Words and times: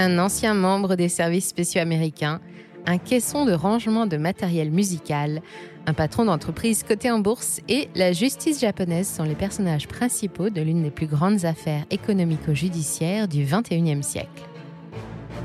Un 0.00 0.20
ancien 0.20 0.54
membre 0.54 0.94
des 0.94 1.08
services 1.08 1.48
spéciaux 1.48 1.80
américains, 1.80 2.40
un 2.86 2.98
caisson 2.98 3.44
de 3.44 3.52
rangement 3.52 4.06
de 4.06 4.16
matériel 4.16 4.70
musical, 4.70 5.42
un 5.86 5.92
patron 5.92 6.24
d'entreprise 6.24 6.84
coté 6.84 7.10
en 7.10 7.18
bourse 7.18 7.60
et 7.68 7.88
la 7.96 8.12
justice 8.12 8.60
japonaise 8.60 9.08
sont 9.08 9.24
les 9.24 9.34
personnages 9.34 9.88
principaux 9.88 10.50
de 10.50 10.60
l'une 10.60 10.84
des 10.84 10.92
plus 10.92 11.08
grandes 11.08 11.44
affaires 11.44 11.84
économico-judiciaires 11.90 13.26
du 13.26 13.42
XXIe 13.44 14.04
siècle. 14.04 14.44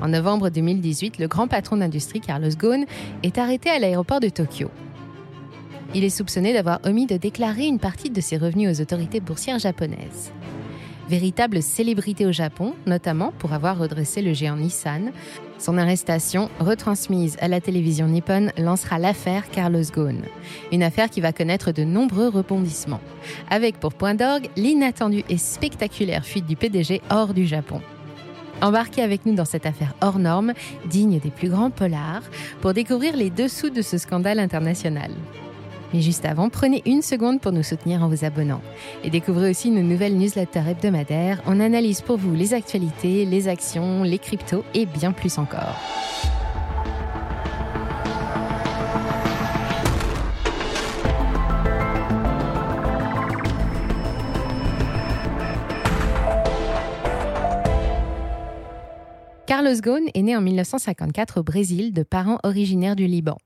En 0.04 0.10
novembre 0.10 0.50
2018, 0.50 1.18
le 1.18 1.28
grand 1.28 1.48
patron 1.48 1.78
d'industrie 1.78 2.22
Carlos 2.22 2.56
Ghosn 2.56 2.86
est 3.24 3.40
arrêté 3.40 3.72
à 3.72 3.80
l'aéroport 3.80 4.20
de 4.20 4.30
Tokyo. 4.30 4.70
Il 5.96 6.04
est 6.04 6.12
soupçonné 6.12 6.54
d'avoir 6.54 6.80
omis 6.86 7.08
de 7.08 7.18
déclarer 7.18 7.66
une 7.66 7.80
partie 7.80 8.12
de 8.12 8.22
ses 8.22 8.38
revenus 8.38 8.78
aux 8.78 8.82
autorités 8.84 9.20
boursières 9.20 9.58
japonaises. 9.58 10.32
Véritable 11.10 11.62
célébrité 11.62 12.26
au 12.26 12.32
Japon, 12.32 12.74
notamment 12.86 13.34
pour 13.38 13.52
avoir 13.54 13.78
redressé 13.78 14.22
le 14.22 14.34
géant 14.34 14.56
Nissan, 14.56 15.12
son 15.60 15.78
arrestation, 15.78 16.50
retransmise 16.60 17.38
à 17.42 17.48
la 17.48 17.60
télévision 17.60 18.08
nippone, 18.08 18.52
lancera 18.58 19.00
l'affaire 19.00 19.50
Carlos 19.50 19.84
Ghosn. 19.94 20.22
Une 20.72 20.84
affaire 20.84 21.10
qui 21.10 21.20
va 21.20 21.34
connaître 21.34 21.72
de 21.72 21.84
nombreux 21.84 22.30
rebondissements, 22.30 23.02
avec 23.50 23.80
pour 23.80 23.94
point 23.94 24.16
d'orgue 24.16 24.50
l'inattendue 24.56 25.26
et 25.30 25.38
spectaculaire 25.38 26.26
fuite 26.26 26.46
du 26.46 26.56
PDG 26.56 27.02
hors 27.10 27.34
du 27.34 27.46
Japon. 27.46 27.82
Embarquez 28.62 29.02
avec 29.02 29.26
nous 29.26 29.36
dans 29.36 29.46
cette 29.46 29.66
affaire 29.66 29.94
hors 30.02 30.20
norme, 30.20 30.54
digne 30.86 31.20
des 31.20 31.32
plus 31.32 31.50
grands 31.50 31.72
polars, 31.72 32.24
pour 32.62 32.74
découvrir 32.74 33.18
les 33.18 33.30
dessous 33.30 33.70
de 33.70 33.82
ce 33.82 33.98
scandale 33.98 34.40
international. 34.40 35.12
Mais 35.94 36.02
juste 36.02 36.26
avant, 36.26 36.50
prenez 36.50 36.82
une 36.86 37.04
seconde 37.04 37.40
pour 37.40 37.52
nous 37.52 37.62
soutenir 37.62 38.02
en 38.02 38.10
vous 38.10 38.26
abonnant. 38.26 38.62
Et 39.04 39.12
découvrez 39.12 39.52
aussi 39.52 39.70
nos 39.70 39.84
nouvelles 39.84 40.18
newsletters 40.18 40.68
hebdomadaires. 40.68 41.42
On 41.46 41.60
analyse 41.60 42.02
pour 42.02 42.18
vous 42.18 42.34
les 42.34 42.56
actualités, 42.56 43.26
les 43.26 43.48
actions, 43.48 44.02
les 44.02 44.18
cryptos 44.18 44.66
et 44.74 44.88
bien 44.88 45.12
plus 45.12 45.38
encore. 45.38 45.78
Carlos 59.46 59.76
Ghosn 59.80 60.10
est 60.16 60.24
né 60.24 60.36
en 60.36 60.42
1954 60.42 61.40
au 61.40 61.44
Brésil 61.44 61.94
de 61.94 62.02
parents 62.02 62.40
originaires 62.44 62.96
du 62.96 63.06
Liban. 63.06 63.38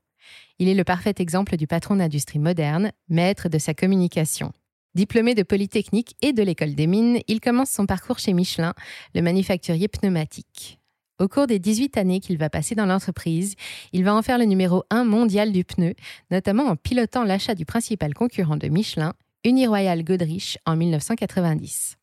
Il 0.60 0.68
est 0.68 0.74
le 0.74 0.82
parfait 0.82 1.14
exemple 1.18 1.56
du 1.56 1.68
patron 1.68 1.96
d'industrie 1.96 2.40
moderne, 2.40 2.90
maître 3.08 3.48
de 3.48 3.58
sa 3.58 3.74
communication. 3.74 4.52
Diplômé 4.94 5.36
de 5.36 5.44
Polytechnique 5.44 6.16
et 6.20 6.32
de 6.32 6.42
l'École 6.42 6.74
des 6.74 6.88
Mines, 6.88 7.20
il 7.28 7.40
commence 7.40 7.70
son 7.70 7.86
parcours 7.86 8.18
chez 8.18 8.32
Michelin, 8.32 8.74
le 9.14 9.22
manufacturier 9.22 9.86
pneumatique. 9.86 10.80
Au 11.20 11.28
cours 11.28 11.46
des 11.46 11.60
18 11.60 11.96
années 11.96 12.18
qu'il 12.18 12.38
va 12.38 12.50
passer 12.50 12.74
dans 12.74 12.86
l'entreprise, 12.86 13.54
il 13.92 14.02
va 14.02 14.14
en 14.14 14.22
faire 14.22 14.38
le 14.38 14.46
numéro 14.46 14.82
1 14.90 15.04
mondial 15.04 15.52
du 15.52 15.64
pneu, 15.64 15.94
notamment 16.32 16.64
en 16.64 16.74
pilotant 16.74 17.22
l'achat 17.22 17.54
du 17.54 17.64
principal 17.64 18.12
concurrent 18.12 18.56
de 18.56 18.66
Michelin, 18.66 19.14
Uniroyal 19.44 20.02
Godrich, 20.02 20.58
en 20.66 20.74
1990. 20.74 21.96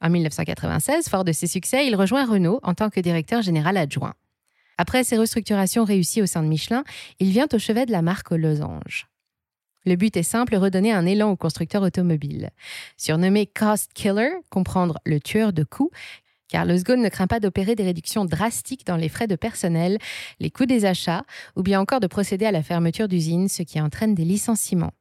En 0.00 0.08
1996, 0.08 1.08
fort 1.10 1.24
de 1.24 1.32
ses 1.32 1.46
succès, 1.46 1.86
il 1.86 1.96
rejoint 1.96 2.24
Renault 2.24 2.60
en 2.62 2.72
tant 2.72 2.88
que 2.88 3.00
directeur 3.00 3.42
général 3.42 3.76
adjoint. 3.76 4.14
Après 4.78 5.04
ses 5.04 5.16
restructurations 5.16 5.84
réussies 5.84 6.22
au 6.22 6.26
sein 6.26 6.42
de 6.42 6.48
Michelin, 6.48 6.84
il 7.20 7.30
vient 7.30 7.48
au 7.52 7.58
chevet 7.58 7.86
de 7.86 7.92
la 7.92 8.02
marque 8.02 8.32
aux 8.32 8.36
losanges. 8.36 9.06
Le 9.86 9.96
but 9.96 10.16
est 10.16 10.22
simple, 10.22 10.56
redonner 10.56 10.92
un 10.92 11.04
élan 11.04 11.30
au 11.30 11.36
constructeur 11.36 11.82
automobile. 11.82 12.50
Surnommé 12.96 13.46
Cost 13.46 13.92
Killer, 13.92 14.30
comprendre 14.50 14.98
le 15.04 15.20
tueur 15.20 15.52
de 15.52 15.62
coûts, 15.62 15.90
Carlos 16.48 16.78
Ghosn 16.78 17.02
ne 17.02 17.08
craint 17.08 17.26
pas 17.26 17.40
d'opérer 17.40 17.74
des 17.74 17.84
réductions 17.84 18.24
drastiques 18.24 18.86
dans 18.86 18.96
les 18.96 19.08
frais 19.08 19.26
de 19.26 19.34
personnel, 19.34 19.98
les 20.40 20.50
coûts 20.50 20.66
des 20.66 20.84
achats, 20.84 21.24
ou 21.56 21.62
bien 21.62 21.80
encore 21.80 22.00
de 22.00 22.06
procéder 22.06 22.46
à 22.46 22.52
la 22.52 22.62
fermeture 22.62 23.08
d'usines, 23.08 23.48
ce 23.48 23.62
qui 23.62 23.80
entraîne 23.80 24.14
des 24.14 24.24
licenciements. 24.24 24.92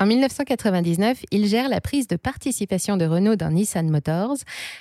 En 0.00 0.06
1999, 0.06 1.24
il 1.30 1.46
gère 1.46 1.68
la 1.68 1.80
prise 1.80 2.06
de 2.06 2.16
participation 2.16 2.96
de 2.96 3.04
Renault 3.04 3.36
dans 3.36 3.50
Nissan 3.50 3.90
Motors, 3.90 4.38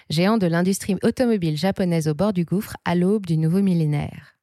géant 0.10 0.38
de 0.38 0.48
l'industrie 0.48 0.96
automobile 1.04 1.58
japonaise 1.58 2.08
au 2.08 2.14
bord 2.14 2.34
du 2.34 2.46
gouffre 2.46 2.78
à 2.86 2.96
l'aube 2.96 3.26
du 3.26 3.38
nouveau 3.38 3.62
millénaire. 3.62 4.37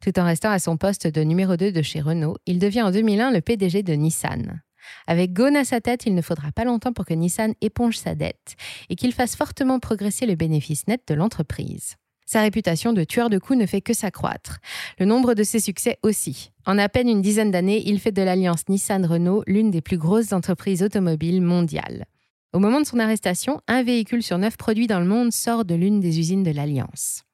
Tout 0.00 0.18
en 0.18 0.24
restant 0.24 0.50
à 0.50 0.58
son 0.58 0.76
poste 0.76 1.06
de 1.06 1.22
numéro 1.22 1.56
2 1.56 1.72
de 1.72 1.82
chez 1.82 2.00
Renault, 2.00 2.36
il 2.46 2.58
devient 2.58 2.82
en 2.82 2.90
2001 2.90 3.30
le 3.30 3.40
PDG 3.40 3.82
de 3.82 3.94
Nissan. 3.94 4.62
Avec 5.06 5.32
Ghosn 5.32 5.56
à 5.56 5.64
sa 5.64 5.80
tête, 5.80 6.06
il 6.06 6.14
ne 6.14 6.22
faudra 6.22 6.52
pas 6.52 6.64
longtemps 6.64 6.92
pour 6.92 7.04
que 7.04 7.14
Nissan 7.14 7.54
éponge 7.60 7.96
sa 7.98 8.14
dette 8.14 8.56
et 8.88 8.96
qu'il 8.96 9.12
fasse 9.12 9.36
fortement 9.36 9.80
progresser 9.80 10.26
le 10.26 10.34
bénéfice 10.34 10.86
net 10.86 11.02
de 11.08 11.14
l'entreprise. 11.14 11.96
Sa 12.28 12.40
réputation 12.40 12.92
de 12.92 13.04
tueur 13.04 13.30
de 13.30 13.38
coups 13.38 13.58
ne 13.58 13.66
fait 13.66 13.80
que 13.80 13.94
s'accroître. 13.94 14.58
Le 14.98 15.06
nombre 15.06 15.34
de 15.34 15.44
ses 15.44 15.60
succès 15.60 15.98
aussi. 16.02 16.50
En 16.66 16.76
à 16.76 16.88
peine 16.88 17.08
une 17.08 17.22
dizaine 17.22 17.52
d'années, 17.52 17.82
il 17.86 18.00
fait 18.00 18.10
de 18.10 18.22
l'alliance 18.22 18.68
Nissan-Renault 18.68 19.44
l'une 19.46 19.70
des 19.70 19.80
plus 19.80 19.96
grosses 19.96 20.32
entreprises 20.32 20.82
automobiles 20.82 21.40
mondiales. 21.40 22.06
Au 22.52 22.58
moment 22.58 22.80
de 22.80 22.86
son 22.86 22.98
arrestation, 22.98 23.60
un 23.68 23.84
véhicule 23.84 24.24
sur 24.24 24.38
neuf 24.38 24.56
produits 24.56 24.88
dans 24.88 24.98
le 24.98 25.06
monde 25.06 25.32
sort 25.32 25.64
de 25.64 25.74
l'une 25.76 26.00
des 26.00 26.18
usines 26.18 26.42
de 26.42 26.50
l'Alliance. 26.50 27.25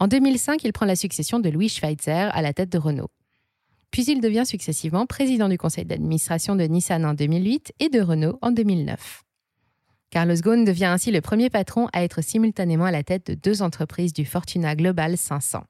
En 0.00 0.08
2005, 0.08 0.64
il 0.64 0.72
prend 0.72 0.86
la 0.86 0.96
succession 0.96 1.40
de 1.40 1.50
Louis 1.50 1.68
Schweitzer 1.68 2.30
à 2.32 2.40
la 2.40 2.54
tête 2.54 2.70
de 2.70 2.78
Renault. 2.78 3.10
Puis 3.90 4.04
il 4.06 4.22
devient 4.22 4.46
successivement 4.46 5.04
président 5.04 5.50
du 5.50 5.58
conseil 5.58 5.84
d'administration 5.84 6.56
de 6.56 6.64
Nissan 6.64 7.04
en 7.04 7.12
2008 7.12 7.74
et 7.80 7.90
de 7.90 8.00
Renault 8.00 8.38
en 8.40 8.50
2009. 8.50 9.24
Carlos 10.08 10.36
Ghosn 10.36 10.64
devient 10.64 10.86
ainsi 10.86 11.10
le 11.10 11.20
premier 11.20 11.50
patron 11.50 11.86
à 11.92 12.02
être 12.02 12.22
simultanément 12.22 12.86
à 12.86 12.90
la 12.90 13.02
tête 13.02 13.26
de 13.26 13.34
deux 13.34 13.60
entreprises 13.60 14.14
du 14.14 14.24
Fortuna 14.24 14.74
Global 14.74 15.18
500. 15.18 15.64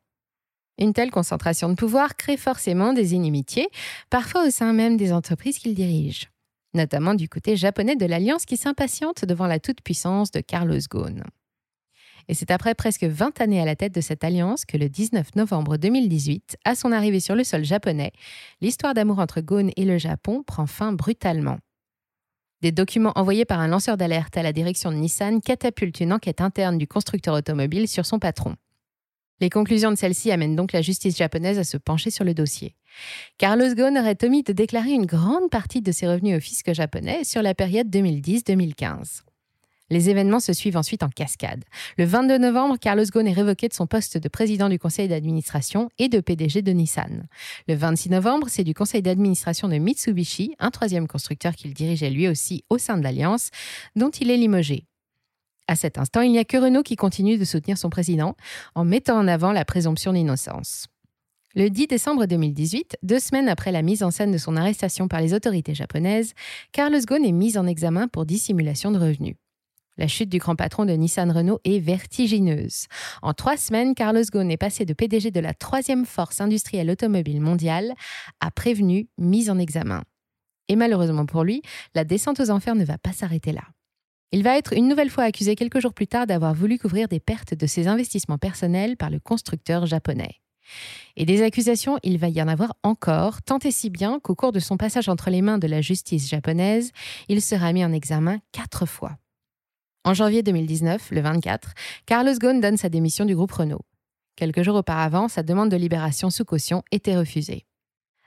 Une 0.78 0.92
telle 0.92 1.10
concentration 1.10 1.68
de 1.68 1.74
pouvoir 1.74 2.16
crée 2.16 2.36
forcément 2.36 2.92
des 2.92 3.14
inimitiés, 3.14 3.68
parfois 4.10 4.46
au 4.46 4.50
sein 4.50 4.72
même 4.72 4.96
des 4.96 5.12
entreprises 5.12 5.58
qu'il 5.58 5.74
dirige, 5.74 6.30
notamment 6.72 7.14
du 7.14 7.28
côté 7.28 7.56
japonais 7.56 7.96
de 7.96 8.06
l'Alliance 8.06 8.46
qui 8.46 8.56
s'impatiente 8.56 9.24
devant 9.24 9.48
la 9.48 9.58
toute-puissance 9.58 10.30
de 10.30 10.40
Carlos 10.40 10.78
Ghosn. 10.88 11.24
Et 12.30 12.34
c'est 12.34 12.52
après 12.52 12.76
presque 12.76 13.02
20 13.02 13.40
années 13.40 13.60
à 13.60 13.64
la 13.64 13.74
tête 13.74 13.92
de 13.92 14.00
cette 14.00 14.22
alliance 14.22 14.64
que 14.64 14.76
le 14.76 14.88
19 14.88 15.34
novembre 15.34 15.78
2018, 15.78 16.58
à 16.64 16.76
son 16.76 16.92
arrivée 16.92 17.18
sur 17.18 17.34
le 17.34 17.42
sol 17.42 17.64
japonais, 17.64 18.12
l'histoire 18.60 18.94
d'amour 18.94 19.18
entre 19.18 19.40
Ghosn 19.40 19.72
et 19.74 19.84
le 19.84 19.98
Japon 19.98 20.44
prend 20.44 20.68
fin 20.68 20.92
brutalement. 20.92 21.58
Des 22.62 22.70
documents 22.70 23.10
envoyés 23.16 23.44
par 23.44 23.58
un 23.58 23.66
lanceur 23.66 23.96
d'alerte 23.96 24.36
à 24.36 24.44
la 24.44 24.52
direction 24.52 24.92
de 24.92 24.96
Nissan 24.96 25.40
catapultent 25.40 25.98
une 25.98 26.12
enquête 26.12 26.40
interne 26.40 26.78
du 26.78 26.86
constructeur 26.86 27.34
automobile 27.34 27.88
sur 27.88 28.06
son 28.06 28.20
patron. 28.20 28.54
Les 29.40 29.50
conclusions 29.50 29.90
de 29.90 29.96
celle-ci 29.96 30.30
amènent 30.30 30.54
donc 30.54 30.70
la 30.72 30.82
justice 30.82 31.16
japonaise 31.16 31.58
à 31.58 31.64
se 31.64 31.78
pencher 31.78 32.10
sur 32.10 32.24
le 32.24 32.32
dossier. 32.32 32.76
Carlos 33.38 33.74
Ghosn 33.74 33.98
aurait 33.98 34.22
omis 34.22 34.44
de 34.44 34.52
déclarer 34.52 34.92
une 34.92 35.06
grande 35.06 35.50
partie 35.50 35.82
de 35.82 35.90
ses 35.90 36.06
revenus 36.06 36.36
au 36.36 36.40
fisc 36.40 36.72
japonais 36.72 37.24
sur 37.24 37.42
la 37.42 37.56
période 37.56 37.88
2010-2015. 37.88 39.22
Les 39.90 40.08
événements 40.08 40.40
se 40.40 40.52
suivent 40.52 40.76
ensuite 40.76 41.02
en 41.02 41.08
cascade. 41.08 41.64
Le 41.98 42.04
22 42.04 42.38
novembre, 42.38 42.76
Carlos 42.80 43.04
Ghosn 43.04 43.26
est 43.26 43.32
révoqué 43.32 43.68
de 43.68 43.74
son 43.74 43.86
poste 43.86 44.18
de 44.18 44.28
président 44.28 44.68
du 44.68 44.78
conseil 44.78 45.08
d'administration 45.08 45.90
et 45.98 46.08
de 46.08 46.20
PDG 46.20 46.62
de 46.62 46.70
Nissan. 46.70 47.26
Le 47.66 47.74
26 47.74 48.10
novembre, 48.10 48.46
c'est 48.48 48.64
du 48.64 48.72
conseil 48.72 49.02
d'administration 49.02 49.68
de 49.68 49.78
Mitsubishi, 49.78 50.54
un 50.60 50.70
troisième 50.70 51.08
constructeur 51.08 51.54
qu'il 51.54 51.74
dirigeait 51.74 52.10
lui 52.10 52.28
aussi 52.28 52.64
au 52.70 52.78
sein 52.78 52.96
de 52.96 53.02
l'Alliance, 53.02 53.50
dont 53.96 54.10
il 54.10 54.30
est 54.30 54.36
limogé. 54.36 54.84
À 55.66 55.76
cet 55.76 55.98
instant, 55.98 56.20
il 56.20 56.32
n'y 56.32 56.38
a 56.38 56.44
que 56.44 56.56
Renault 56.56 56.82
qui 56.82 56.96
continue 56.96 57.38
de 57.38 57.44
soutenir 57.44 57.78
son 57.78 57.90
président 57.90 58.36
en 58.74 58.84
mettant 58.84 59.18
en 59.18 59.28
avant 59.28 59.52
la 59.52 59.64
présomption 59.64 60.12
d'innocence. 60.12 60.86
Le 61.56 61.68
10 61.68 61.88
décembre 61.88 62.26
2018, 62.26 62.98
deux 63.02 63.18
semaines 63.18 63.48
après 63.48 63.72
la 63.72 63.82
mise 63.82 64.04
en 64.04 64.12
scène 64.12 64.30
de 64.30 64.38
son 64.38 64.56
arrestation 64.56 65.08
par 65.08 65.20
les 65.20 65.34
autorités 65.34 65.74
japonaises, 65.74 66.32
Carlos 66.70 67.00
Ghosn 67.04 67.24
est 67.24 67.32
mis 67.32 67.58
en 67.58 67.66
examen 67.66 68.06
pour 68.06 68.24
dissimulation 68.24 68.92
de 68.92 68.98
revenus. 68.98 69.34
La 70.00 70.08
chute 70.08 70.30
du 70.30 70.38
grand 70.38 70.56
patron 70.56 70.86
de 70.86 70.94
Nissan 70.94 71.30
Renault 71.30 71.60
est 71.64 71.78
vertigineuse. 71.78 72.86
En 73.20 73.34
trois 73.34 73.58
semaines, 73.58 73.94
Carlos 73.94 74.22
Ghosn 74.32 74.50
est 74.50 74.56
passé 74.56 74.86
de 74.86 74.94
PDG 74.94 75.30
de 75.30 75.40
la 75.40 75.52
troisième 75.52 76.06
force 76.06 76.40
industrielle 76.40 76.88
automobile 76.88 77.42
mondiale 77.42 77.92
à 78.40 78.50
prévenu, 78.50 79.10
mis 79.18 79.50
en 79.50 79.58
examen. 79.58 80.02
Et 80.68 80.76
malheureusement 80.76 81.26
pour 81.26 81.44
lui, 81.44 81.60
la 81.94 82.04
descente 82.04 82.40
aux 82.40 82.48
enfers 82.48 82.76
ne 82.76 82.84
va 82.86 82.96
pas 82.96 83.12
s'arrêter 83.12 83.52
là. 83.52 83.60
Il 84.32 84.42
va 84.42 84.56
être 84.56 84.72
une 84.72 84.88
nouvelle 84.88 85.10
fois 85.10 85.24
accusé 85.24 85.54
quelques 85.54 85.80
jours 85.80 85.92
plus 85.92 86.06
tard 86.06 86.26
d'avoir 86.26 86.54
voulu 86.54 86.78
couvrir 86.78 87.06
des 87.06 87.20
pertes 87.20 87.52
de 87.52 87.66
ses 87.66 87.86
investissements 87.86 88.38
personnels 88.38 88.96
par 88.96 89.10
le 89.10 89.20
constructeur 89.20 89.84
japonais. 89.84 90.40
Et 91.16 91.26
des 91.26 91.42
accusations, 91.42 91.98
il 92.02 92.16
va 92.16 92.30
y 92.30 92.40
en 92.40 92.48
avoir 92.48 92.72
encore, 92.84 93.42
tant 93.42 93.58
et 93.58 93.70
si 93.70 93.90
bien 93.90 94.18
qu'au 94.18 94.34
cours 94.34 94.52
de 94.52 94.60
son 94.60 94.78
passage 94.78 95.10
entre 95.10 95.28
les 95.28 95.42
mains 95.42 95.58
de 95.58 95.66
la 95.66 95.82
justice 95.82 96.26
japonaise, 96.26 96.90
il 97.28 97.42
sera 97.42 97.74
mis 97.74 97.84
en 97.84 97.92
examen 97.92 98.38
quatre 98.52 98.86
fois. 98.86 99.18
En 100.04 100.14
janvier 100.14 100.42
2019, 100.42 101.10
le 101.10 101.20
24, 101.20 101.74
Carlos 102.06 102.32
Ghosn 102.40 102.60
donne 102.60 102.78
sa 102.78 102.88
démission 102.88 103.26
du 103.26 103.34
groupe 103.34 103.52
Renault. 103.52 103.84
Quelques 104.34 104.62
jours 104.62 104.76
auparavant, 104.76 105.28
sa 105.28 105.42
demande 105.42 105.68
de 105.68 105.76
libération 105.76 106.30
sous 106.30 106.46
caution 106.46 106.82
était 106.90 107.18
refusée. 107.18 107.66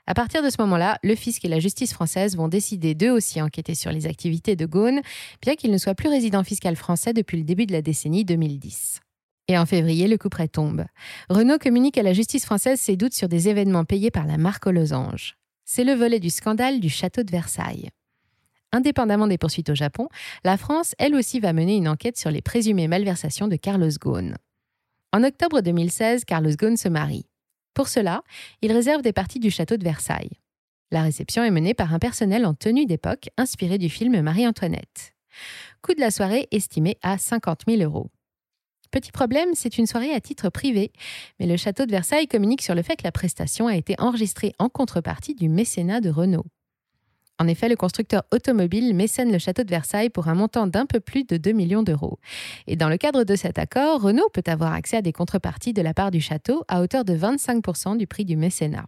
À 0.06 0.14
partir 0.14 0.44
de 0.44 0.50
ce 0.50 0.60
moment-là, 0.60 0.98
le 1.02 1.16
fisc 1.16 1.44
et 1.44 1.48
la 1.48 1.58
justice 1.58 1.92
française 1.92 2.36
vont 2.36 2.46
décider 2.46 2.94
d'eux 2.94 3.10
aussi 3.10 3.42
enquêter 3.42 3.74
sur 3.74 3.90
les 3.90 4.06
activités 4.06 4.54
de 4.54 4.66
Ghosn, 4.66 5.00
bien 5.42 5.56
qu'il 5.56 5.72
ne 5.72 5.78
soit 5.78 5.96
plus 5.96 6.08
résident 6.08 6.44
fiscal 6.44 6.76
français 6.76 7.12
depuis 7.12 7.38
le 7.38 7.44
début 7.44 7.66
de 7.66 7.72
la 7.72 7.82
décennie 7.82 8.24
2010. 8.24 9.00
Et 9.48 9.58
en 9.58 9.66
février, 9.66 10.06
le 10.06 10.16
coup 10.16 10.28
près 10.28 10.46
tombe. 10.46 10.84
Renault 11.28 11.58
communique 11.58 11.98
à 11.98 12.04
la 12.04 12.12
justice 12.12 12.44
française 12.44 12.78
ses 12.78 12.96
doutes 12.96 13.14
sur 13.14 13.28
des 13.28 13.48
événements 13.48 13.84
payés 13.84 14.12
par 14.12 14.26
la 14.26 14.38
marque 14.38 14.68
aux 14.68 14.72
losanges. 14.72 15.36
C'est 15.64 15.84
le 15.84 15.94
volet 15.94 16.20
du 16.20 16.30
scandale 16.30 16.78
du 16.78 16.88
château 16.88 17.24
de 17.24 17.32
Versailles. 17.32 17.90
Indépendamment 18.74 19.28
des 19.28 19.38
poursuites 19.38 19.70
au 19.70 19.76
Japon, 19.76 20.08
la 20.42 20.56
France, 20.56 20.96
elle 20.98 21.14
aussi, 21.14 21.38
va 21.38 21.52
mener 21.52 21.76
une 21.76 21.86
enquête 21.86 22.16
sur 22.16 22.32
les 22.32 22.42
présumées 22.42 22.88
malversations 22.88 23.46
de 23.46 23.54
Carlos 23.54 23.88
Ghosn. 24.00 24.36
En 25.12 25.22
octobre 25.22 25.60
2016, 25.60 26.24
Carlos 26.24 26.56
Ghosn 26.58 26.76
se 26.76 26.88
marie. 26.88 27.24
Pour 27.72 27.86
cela, 27.86 28.24
il 28.62 28.72
réserve 28.72 29.02
des 29.02 29.12
parties 29.12 29.38
du 29.38 29.52
château 29.52 29.76
de 29.76 29.84
Versailles. 29.84 30.40
La 30.90 31.02
réception 31.02 31.44
est 31.44 31.52
menée 31.52 31.72
par 31.72 31.94
un 31.94 32.00
personnel 32.00 32.44
en 32.44 32.52
tenue 32.52 32.84
d'époque 32.84 33.28
inspiré 33.36 33.78
du 33.78 33.88
film 33.88 34.20
Marie-Antoinette. 34.20 35.14
Coût 35.80 35.94
de 35.94 36.00
la 36.00 36.10
soirée 36.10 36.48
estimé 36.50 36.98
à 37.00 37.16
50 37.16 37.66
000 37.68 37.80
euros. 37.80 38.10
Petit 38.90 39.12
problème, 39.12 39.50
c'est 39.54 39.78
une 39.78 39.86
soirée 39.86 40.12
à 40.12 40.20
titre 40.20 40.48
privé, 40.48 40.90
mais 41.38 41.46
le 41.46 41.56
château 41.56 41.86
de 41.86 41.92
Versailles 41.92 42.26
communique 42.26 42.62
sur 42.62 42.74
le 42.74 42.82
fait 42.82 42.96
que 42.96 43.04
la 43.04 43.12
prestation 43.12 43.68
a 43.68 43.76
été 43.76 43.94
enregistrée 43.98 44.52
en 44.58 44.68
contrepartie 44.68 45.36
du 45.36 45.48
mécénat 45.48 46.00
de 46.00 46.10
Renault. 46.10 46.46
En 47.40 47.48
effet, 47.48 47.68
le 47.68 47.74
constructeur 47.74 48.22
automobile 48.32 48.94
mécène 48.94 49.32
le 49.32 49.38
château 49.38 49.64
de 49.64 49.70
Versailles 49.70 50.10
pour 50.10 50.28
un 50.28 50.34
montant 50.34 50.68
d'un 50.68 50.86
peu 50.86 51.00
plus 51.00 51.24
de 51.24 51.36
2 51.36 51.52
millions 51.52 51.82
d'euros. 51.82 52.18
Et 52.68 52.76
dans 52.76 52.88
le 52.88 52.96
cadre 52.96 53.24
de 53.24 53.34
cet 53.34 53.58
accord, 53.58 54.02
Renault 54.02 54.28
peut 54.32 54.44
avoir 54.46 54.72
accès 54.72 54.98
à 54.98 55.02
des 55.02 55.12
contreparties 55.12 55.72
de 55.72 55.82
la 55.82 55.94
part 55.94 56.12
du 56.12 56.20
château 56.20 56.64
à 56.68 56.80
hauteur 56.80 57.04
de 57.04 57.16
25% 57.16 57.96
du 57.96 58.06
prix 58.06 58.24
du 58.24 58.36
mécénat. 58.36 58.86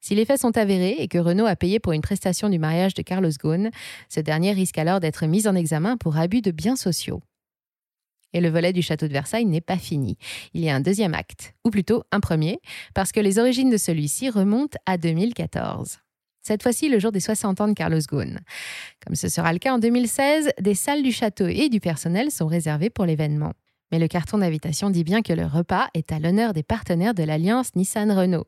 Si 0.00 0.14
les 0.14 0.24
faits 0.24 0.40
sont 0.40 0.56
avérés 0.56 0.94
et 0.98 1.08
que 1.08 1.18
Renault 1.18 1.46
a 1.46 1.56
payé 1.56 1.80
pour 1.80 1.92
une 1.92 2.02
prestation 2.02 2.48
du 2.48 2.60
mariage 2.60 2.94
de 2.94 3.02
Carlos 3.02 3.30
Ghosn, 3.42 3.70
ce 4.08 4.20
dernier 4.20 4.52
risque 4.52 4.78
alors 4.78 5.00
d'être 5.00 5.26
mis 5.26 5.48
en 5.48 5.56
examen 5.56 5.96
pour 5.96 6.16
abus 6.16 6.42
de 6.42 6.52
biens 6.52 6.76
sociaux. 6.76 7.22
Et 8.32 8.40
le 8.40 8.48
volet 8.48 8.72
du 8.72 8.82
château 8.82 9.08
de 9.08 9.12
Versailles 9.12 9.46
n'est 9.46 9.60
pas 9.60 9.78
fini. 9.78 10.18
Il 10.54 10.62
y 10.62 10.68
a 10.68 10.76
un 10.76 10.80
deuxième 10.80 11.14
acte, 11.14 11.54
ou 11.64 11.70
plutôt 11.70 12.04
un 12.12 12.20
premier, 12.20 12.60
parce 12.94 13.10
que 13.10 13.18
les 13.20 13.40
origines 13.40 13.70
de 13.70 13.76
celui-ci 13.76 14.30
remontent 14.30 14.78
à 14.86 14.98
2014. 14.98 15.98
Cette 16.46 16.62
fois-ci, 16.62 16.88
le 16.88 17.00
jour 17.00 17.10
des 17.10 17.18
60 17.18 17.60
ans 17.60 17.66
de 17.66 17.72
Carlos 17.72 17.98
Ghosn. 18.08 18.38
Comme 19.04 19.16
ce 19.16 19.28
sera 19.28 19.52
le 19.52 19.58
cas 19.58 19.74
en 19.74 19.80
2016, 19.80 20.50
des 20.60 20.76
salles 20.76 21.02
du 21.02 21.10
château 21.10 21.48
et 21.48 21.68
du 21.68 21.80
personnel 21.80 22.30
sont 22.30 22.46
réservées 22.46 22.88
pour 22.88 23.04
l'événement. 23.04 23.52
Mais 23.90 23.98
le 23.98 24.06
carton 24.06 24.38
d'invitation 24.38 24.90
dit 24.90 25.02
bien 25.02 25.22
que 25.22 25.32
le 25.32 25.44
repas 25.44 25.88
est 25.92 26.12
à 26.12 26.20
l'honneur 26.20 26.52
des 26.52 26.62
partenaires 26.62 27.14
de 27.14 27.24
l'alliance 27.24 27.74
Nissan-Renault. 27.74 28.46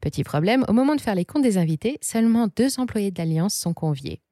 Petit 0.00 0.24
problème, 0.24 0.64
au 0.66 0.72
moment 0.72 0.96
de 0.96 1.00
faire 1.00 1.14
les 1.14 1.24
comptes 1.24 1.44
des 1.44 1.56
invités, 1.56 1.98
seulement 2.02 2.48
deux 2.56 2.80
employés 2.80 3.12
de 3.12 3.18
l'alliance 3.18 3.54
sont 3.54 3.74
conviés. 3.74 4.22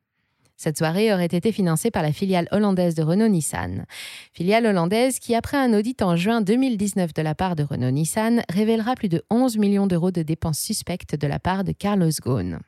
Cette 0.56 0.78
soirée 0.78 1.14
aurait 1.14 1.26
été 1.26 1.52
financée 1.52 1.92
par 1.92 2.02
la 2.02 2.12
filiale 2.12 2.48
hollandaise 2.50 2.96
de 2.96 3.04
Renault-Nissan. 3.04 3.86
Filiale 4.32 4.66
hollandaise 4.66 5.20
qui, 5.20 5.36
après 5.36 5.56
un 5.56 5.72
audit 5.72 6.02
en 6.02 6.16
juin 6.16 6.40
2019 6.40 7.14
de 7.14 7.22
la 7.22 7.36
part 7.36 7.54
de 7.54 7.62
Renault-Nissan, 7.62 8.42
révélera 8.48 8.96
plus 8.96 9.08
de 9.08 9.22
11 9.30 9.56
millions 9.56 9.86
d'euros 9.86 10.10
de 10.10 10.22
dépenses 10.22 10.58
suspectes 10.58 11.14
de 11.14 11.28
la 11.28 11.38
part 11.38 11.62
de 11.62 11.70
Carlos 11.70 12.10
Ghosn. 12.20 12.58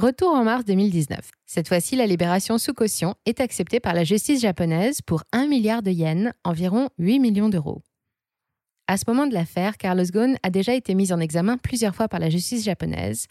Retour 0.00 0.34
en 0.34 0.42
mars 0.42 0.64
2019. 0.64 1.30
Cette 1.46 1.68
fois-ci, 1.68 1.94
la 1.94 2.08
libération 2.08 2.58
sous 2.58 2.74
caution 2.74 3.14
est 3.26 3.40
acceptée 3.40 3.78
par 3.78 3.94
la 3.94 4.02
justice 4.02 4.40
japonaise 4.40 5.00
pour 5.00 5.22
1 5.32 5.46
milliard 5.46 5.82
de 5.82 5.92
yens, 5.92 6.32
environ 6.42 6.88
8 6.98 7.20
millions 7.20 7.48
d'euros. 7.48 7.80
À 8.88 8.96
ce 8.96 9.04
moment 9.06 9.28
de 9.28 9.34
l'affaire, 9.34 9.76
Carlos 9.76 10.04
Ghosn 10.12 10.34
a 10.42 10.50
déjà 10.50 10.74
été 10.74 10.96
mis 10.96 11.12
en 11.12 11.20
examen 11.20 11.58
plusieurs 11.58 11.94
fois 11.94 12.08
par 12.08 12.18
la 12.18 12.28
justice 12.28 12.64
japonaise, 12.64 13.28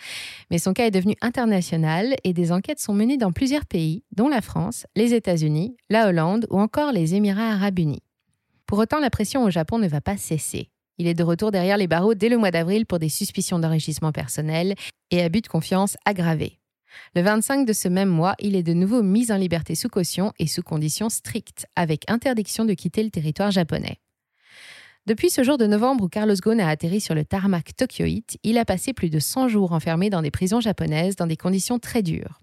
mais 0.51 0.57
son 0.57 0.71
cas 0.71 0.86
est 0.86 0.92
devenu 0.92 1.15
international 1.19 2.15
et 2.24 2.31
des 2.31 2.54
enquêtes 2.54 2.80
sont 2.80 2.94
menées 2.94 3.18
dans 3.18 3.33
plusieurs 3.33 3.65
pays, 3.65 4.06
dont 4.13 4.30
la 4.30 4.39
France, 4.39 4.88
les 4.95 5.13
États-Unis, 5.13 5.75
la 5.89 6.07
Hollande 6.07 6.48
ou 6.50 6.62
encore 6.62 6.94
les 6.94 7.13
Émirats 7.13 7.51
arabes 7.51 7.80
unis. 7.80 8.04
Pour 8.68 8.80
autant, 8.80 9.00
la 9.00 9.10
pression 9.10 9.44
au 9.44 9.50
Japon 9.50 9.80
ne 9.80 9.88
va 9.89 10.00
pas 10.00 10.15
cesser. 10.15 10.69
Il 10.98 11.07
est 11.07 11.13
de 11.13 11.24
retour 11.24 11.51
derrière 11.51 11.78
les 11.78 11.88
barreaux 11.88 12.13
dès 12.13 12.30
le 12.30 12.38
mois 12.38 12.51
d'avril 12.51 12.86
pour 12.86 13.00
des 13.00 13.10
suspicions 13.10 13.60
d'enrichissement 13.60 14.12
personnel 14.12 14.75
et 15.12 15.22
abus 15.22 15.42
de 15.42 15.48
confiance 15.48 15.98
aggravés. 16.06 16.60
Le 17.16 17.22
25 17.22 17.66
de 17.66 17.74
ce 17.74 17.88
même 17.88 18.10
mois, 18.10 18.36
il 18.40 18.56
est 18.56 18.63
de 18.63 18.74
nouveau 18.74 19.01
mis 19.01 19.31
en 19.31 19.38
liberté 19.38 19.75
sous 19.75 19.90
caution 19.90 20.31
et 20.38 20.48
sous 20.48 20.62
conditions 20.62 21.10
strictes, 21.10 21.66
avec 21.75 22.04
interdiction 22.07 22.66
de 22.66 22.74
quitter 22.74 23.04
le 23.04 23.10
territoire 23.10 23.51
japonais. 23.51 24.00
Depuis 25.06 25.30
ce 25.30 25.44
jour 25.44 25.57
de 25.57 25.66
novembre 25.66 26.06
où 26.06 26.07
Carlos 26.07 26.36
Ghosn 26.36 26.62
a 26.62 26.69
atterri 26.69 27.01
sur 27.01 27.13
le 27.13 27.25
tarmac 27.25 27.75
tokyoïte, 27.75 28.38
il 28.44 28.57
a 28.57 28.63
passé 28.63 28.94
plus 28.94 29.10
de 29.10 29.19
100 29.19 29.50
jours 29.50 29.74
enfermé 29.74 30.10
dans 30.10 30.22
des 30.22 30.31
prisons 30.31 30.62
japonaises 30.62 31.16
dans 31.16 31.28
des 31.28 31.36
conditions 31.36 31.78
très 31.78 32.04
dures. 32.04 32.43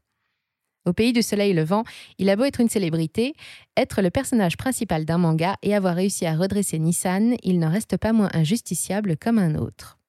Au 0.91 0.93
pays 0.93 1.13
du 1.13 1.23
soleil 1.23 1.53
levant, 1.53 1.85
il 2.19 2.29
a 2.31 2.35
beau 2.35 2.43
être 2.43 2.61
une 2.61 2.69
célébrité, 2.69 3.35
être 3.77 4.03
le 4.03 4.11
personnage 4.11 4.57
principal 4.57 5.05
d'un 5.05 5.19
manga 5.19 5.55
et 5.63 5.73
avoir 5.73 5.95
réussi 5.95 6.27
à 6.27 6.35
redresser 6.35 6.81
Nissan, 6.81 7.37
il 7.45 7.61
n'en 7.61 7.71
reste 7.71 7.97
pas 7.97 8.13
moins 8.13 8.29
injusticiable 8.33 9.17
comme 9.17 9.39
un 9.39 9.55
autre. 9.55 10.01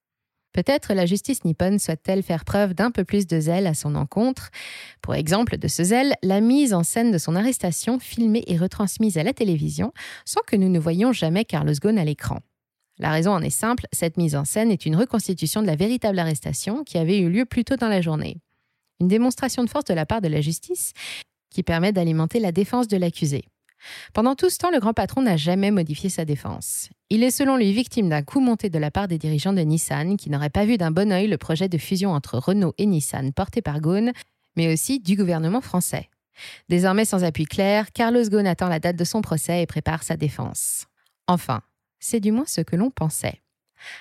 Peut-être 0.53 0.95
la 0.95 1.05
justice 1.05 1.45
nippone 1.45 1.77
souhaite-t-elle 1.77 2.23
faire 2.23 2.45
preuve 2.45 2.73
d'un 2.73 2.89
peu 2.89 3.03
plus 3.03 3.27
de 3.27 3.39
zèle 3.39 3.67
à 3.67 3.75
son 3.75 3.93
encontre. 3.93 4.49
Pour 5.03 5.13
exemple 5.13 5.59
de 5.59 5.67
ce 5.67 5.83
zèle, 5.83 6.15
la 6.23 6.41
mise 6.41 6.73
en 6.73 6.81
scène 6.81 7.11
de 7.11 7.19
son 7.19 7.35
arrestation 7.35 7.99
filmée 7.99 8.43
et 8.47 8.57
retransmise 8.57 9.19
à 9.19 9.23
la 9.23 9.33
télévision 9.33 9.93
sans 10.25 10.41
que 10.47 10.55
nous 10.55 10.69
ne 10.69 10.79
voyions 10.79 11.13
jamais 11.13 11.45
Carlos 11.45 11.75
Ghosn 11.79 11.99
à 11.99 12.05
l'écran. 12.05 12.39
La 12.97 13.11
raison 13.11 13.33
en 13.33 13.43
est 13.43 13.51
simple, 13.51 13.85
cette 13.91 14.17
mise 14.17 14.35
en 14.35 14.45
scène 14.45 14.71
est 14.71 14.87
une 14.87 14.95
reconstitution 14.95 15.61
de 15.61 15.67
la 15.67 15.75
véritable 15.75 16.17
arrestation 16.17 16.83
qui 16.83 16.97
avait 16.97 17.19
eu 17.19 17.29
lieu 17.29 17.45
plus 17.45 17.65
tôt 17.65 17.75
dans 17.75 17.87
la 17.87 18.01
journée. 18.01 18.41
Une 19.01 19.07
démonstration 19.07 19.63
de 19.63 19.69
force 19.69 19.85
de 19.85 19.95
la 19.95 20.05
part 20.05 20.21
de 20.21 20.27
la 20.27 20.41
justice 20.41 20.93
qui 21.49 21.63
permet 21.63 21.91
d'alimenter 21.91 22.39
la 22.39 22.51
défense 22.51 22.87
de 22.87 22.97
l'accusé. 22.97 23.45
Pendant 24.13 24.35
tout 24.35 24.51
ce 24.51 24.59
temps, 24.59 24.69
le 24.69 24.79
grand 24.79 24.93
patron 24.93 25.23
n'a 25.23 25.37
jamais 25.37 25.71
modifié 25.71 26.07
sa 26.07 26.23
défense. 26.23 26.89
Il 27.09 27.23
est 27.23 27.31
selon 27.31 27.57
lui 27.57 27.73
victime 27.73 28.09
d'un 28.09 28.21
coup 28.21 28.39
monté 28.39 28.69
de 28.69 28.77
la 28.77 28.91
part 28.91 29.07
des 29.07 29.17
dirigeants 29.17 29.53
de 29.53 29.61
Nissan 29.61 30.17
qui 30.17 30.29
n'auraient 30.29 30.51
pas 30.51 30.65
vu 30.65 30.77
d'un 30.77 30.91
bon 30.91 31.11
œil 31.11 31.25
le 31.25 31.39
projet 31.39 31.67
de 31.67 31.79
fusion 31.79 32.11
entre 32.11 32.37
Renault 32.37 32.75
et 32.77 32.85
Nissan 32.85 33.33
porté 33.33 33.63
par 33.63 33.81
Ghosn, 33.81 34.11
mais 34.55 34.71
aussi 34.71 34.99
du 34.99 35.15
gouvernement 35.15 35.61
français. 35.61 36.11
Désormais 36.69 37.05
sans 37.05 37.23
appui 37.23 37.45
clair, 37.45 37.91
Carlos 37.93 38.29
Ghosn 38.29 38.45
attend 38.45 38.67
la 38.67 38.79
date 38.79 38.97
de 38.97 39.03
son 39.03 39.21
procès 39.21 39.63
et 39.63 39.65
prépare 39.65 40.03
sa 40.03 40.15
défense. 40.15 40.85
Enfin, 41.25 41.63
c'est 41.99 42.19
du 42.19 42.31
moins 42.31 42.45
ce 42.45 42.61
que 42.61 42.75
l'on 42.75 42.91
pensait. 42.91 43.41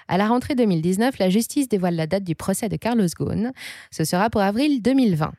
À 0.08 0.18
la 0.18 0.28
rentrée 0.28 0.54
2019, 0.54 1.18
la 1.18 1.30
justice 1.30 1.68
dévoile 1.68 1.94
la 1.94 2.06
date 2.06 2.24
du 2.24 2.34
procès 2.34 2.68
de 2.68 2.76
Carlos 2.76 3.06
Ghosn. 3.18 3.52
Ce 3.90 4.04
sera 4.04 4.30
pour 4.30 4.40
avril 4.40 4.82
2020. 4.82 5.32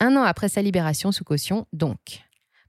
Un 0.00 0.16
an 0.16 0.22
après 0.22 0.48
sa 0.48 0.62
libération 0.62 1.12
sous 1.12 1.24
caution, 1.24 1.66
donc. 1.72 2.22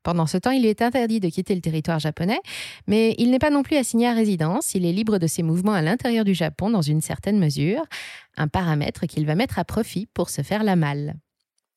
Pendant 0.03 0.25
ce 0.25 0.37
temps, 0.37 0.51
il 0.51 0.65
est 0.65 0.81
interdit 0.81 1.19
de 1.19 1.29
quitter 1.29 1.53
le 1.53 1.61
territoire 1.61 1.99
japonais, 1.99 2.39
mais 2.87 3.13
il 3.19 3.29
n'est 3.29 3.39
pas 3.39 3.51
non 3.51 3.61
plus 3.61 3.77
assigné 3.77 4.07
à 4.07 4.13
résidence, 4.13 4.73
il 4.73 4.85
est 4.85 4.91
libre 4.91 5.19
de 5.19 5.27
ses 5.27 5.43
mouvements 5.43 5.73
à 5.73 5.81
l'intérieur 5.81 6.25
du 6.25 6.33
Japon 6.33 6.71
dans 6.71 6.81
une 6.81 7.01
certaine 7.01 7.37
mesure, 7.37 7.83
un 8.35 8.47
paramètre 8.47 9.05
qu'il 9.05 9.25
va 9.25 9.35
mettre 9.35 9.59
à 9.59 9.63
profit 9.63 10.07
pour 10.07 10.29
se 10.29 10.41
faire 10.41 10.63
la 10.63 10.75
malle. 10.75 11.13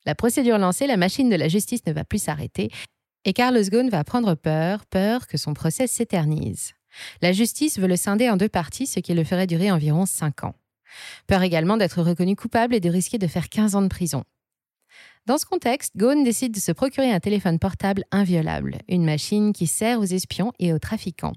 La 0.07 0.15
procédure 0.15 0.59
lancée, 0.59 0.87
la 0.87 0.97
machine 0.97 1.29
de 1.29 1.37
la 1.37 1.49
justice 1.49 1.85
ne 1.87 1.93
va 1.93 2.05
plus 2.05 2.23
s'arrêter, 2.23 2.71
et 3.27 3.33
Carlos 3.33 3.63
Ghosn 3.63 3.89
va 3.89 4.05
prendre 4.05 4.35
peur, 4.35 4.87
peur 4.87 5.27
que 5.27 5.37
son 5.37 5.55
procès 5.55 5.87
s'éternise. 5.87 6.73
La 7.23 7.33
justice 7.33 7.79
veut 7.79 7.87
le 7.87 7.97
scinder 7.97 8.31
en 8.31 8.37
deux 8.37 8.49
parties, 8.49 8.87
ce 8.87 9.01
qui 9.01 9.15
le 9.15 9.25
ferait 9.25 9.47
durer 9.47 9.71
environ 9.71 10.07
cinq 10.07 10.45
ans. 10.45 10.55
Peur 11.27 11.43
également 11.43 11.77
d'être 11.77 12.03
reconnu 12.03 12.37
coupable 12.37 12.75
et 12.75 12.81
de 12.81 12.91
risquer 12.91 13.19
de 13.19 13.27
faire 13.27 13.49
15 13.49 13.75
ans 13.75 13.83
de 13.83 13.89
prison. 13.89 14.25
Dans 15.27 15.39
ce 15.39 15.47
contexte, 15.47 15.97
Ghosn 15.97 16.23
décide 16.23 16.53
de 16.53 16.61
se 16.61 16.73
procurer 16.73 17.11
un 17.11 17.21
téléphone 17.21 17.59
portable 17.59 18.05
inviolable, 18.11 18.79
une 18.89 19.05
machine 19.05 19.53
qui 19.53 19.67
sert 19.67 19.99
aux 19.99 20.05
espions 20.05 20.53
et 20.59 20.73
aux 20.73 20.79
trafiquants. 20.79 21.33